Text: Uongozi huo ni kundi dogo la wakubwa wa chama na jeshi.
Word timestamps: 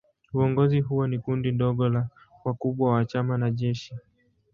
Uongozi 0.33 0.79
huo 0.81 1.07
ni 1.07 1.19
kundi 1.19 1.51
dogo 1.51 1.89
la 1.89 2.09
wakubwa 2.45 2.91
wa 2.93 3.05
chama 3.05 3.37
na 3.37 3.51
jeshi. 3.51 3.95